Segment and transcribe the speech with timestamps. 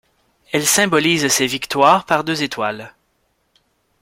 [0.51, 2.91] Elle symbolise ces victoires par deux étoiles.